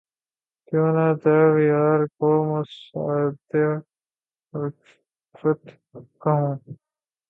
[0.67, 3.65] کیوں نہ تیغ یار کو مشاطۂ
[4.53, 5.63] الفت
[6.21, 6.53] کہوں